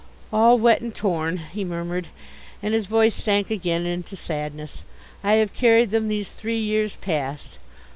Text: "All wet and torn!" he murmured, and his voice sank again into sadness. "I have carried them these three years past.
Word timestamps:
"All 0.33 0.57
wet 0.57 0.81
and 0.81 0.95
torn!" 0.95 1.37
he 1.37 1.63
murmured, 1.63 2.07
and 2.63 2.73
his 2.73 2.87
voice 2.87 3.13
sank 3.13 3.51
again 3.51 3.85
into 3.85 4.15
sadness. 4.15 4.81
"I 5.23 5.33
have 5.33 5.53
carried 5.53 5.91
them 5.91 6.07
these 6.07 6.31
three 6.31 6.57
years 6.57 6.95
past. 6.95 7.59